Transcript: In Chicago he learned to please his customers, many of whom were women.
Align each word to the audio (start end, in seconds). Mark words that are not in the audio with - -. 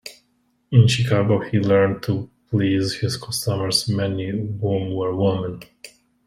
In 0.71 0.87
Chicago 0.87 1.41
he 1.41 1.59
learned 1.59 2.01
to 2.01 2.27
please 2.49 2.95
his 2.95 3.17
customers, 3.17 3.87
many 3.87 4.31
of 4.31 4.37
whom 4.59 4.95
were 4.95 5.15
women. 5.15 5.61